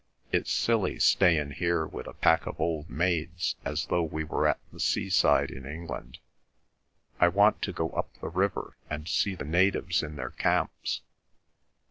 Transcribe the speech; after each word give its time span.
It's 0.31 0.51
silly 0.51 0.97
stayin' 0.97 1.51
here 1.51 1.85
with 1.85 2.07
a 2.07 2.15
pack 2.15 2.47
of 2.47 2.59
old 2.59 2.89
maids 2.89 3.55
as 3.63 3.85
though 3.85 4.01
we 4.01 4.23
were 4.23 4.47
at 4.47 4.59
the 4.73 4.79
seaside 4.79 5.51
in 5.51 5.67
England. 5.67 6.17
I 7.19 7.27
want 7.27 7.61
to 7.61 7.71
go 7.71 7.91
up 7.91 8.11
the 8.19 8.29
river 8.29 8.77
and 8.89 9.07
see 9.07 9.35
the 9.35 9.45
natives 9.45 10.01
in 10.01 10.15
their 10.15 10.31
camps. 10.31 11.03